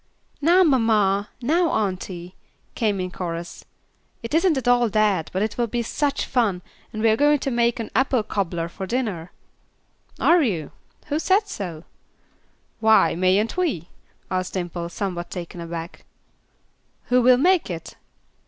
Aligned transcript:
"Now 0.41 0.63
mamma! 0.63 1.29
Now 1.43 1.69
auntie!" 1.69 2.33
came 2.73 2.99
in 2.99 3.11
chorus. 3.11 3.65
"It 4.23 4.33
isn't 4.33 4.53
that 4.53 4.67
at 4.67 4.67
all, 4.71 4.89
but 4.89 5.43
it 5.43 5.59
will 5.59 5.67
be 5.67 5.83
such 5.83 6.25
fun, 6.25 6.63
and 6.91 7.03
we 7.03 7.09
are 7.11 7.15
going 7.15 7.37
to 7.37 7.51
make 7.51 7.79
an 7.79 7.91
'apple 7.95 8.23
cobbler' 8.23 8.67
for 8.67 8.87
dinner." 8.87 9.29
"Are 10.19 10.41
you! 10.41 10.71
Who 11.09 11.19
said 11.19 11.47
so?" 11.47 11.83
"Why, 12.79 13.13
mayn't 13.13 13.57
we?" 13.57 13.89
asked 14.31 14.53
Dimple, 14.53 14.89
somewhat 14.89 15.29
taken 15.29 15.61
aback. 15.61 16.03
"Who 17.09 17.21
will 17.21 17.37
make 17.37 17.69
it?" 17.69 17.95